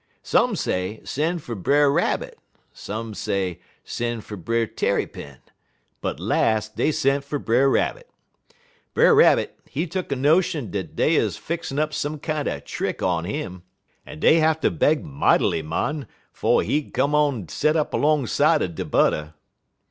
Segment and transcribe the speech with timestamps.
[0.23, 2.39] "Some say sen' fer Brer Rabbit,
[2.73, 5.37] some say sen' fer Brer Tarrypin;
[6.01, 8.09] but las' dey sent fer Brer Rabbit.
[8.95, 13.27] Brer Rabbit, he tuck a notion dat dey 'uz fixin' up some kinder trick on
[13.27, 13.61] 'im,
[14.03, 18.69] en dey hatter beg mightily, mon, 'fo' he 'ud come en set up 'longside er
[18.69, 19.35] dey butter.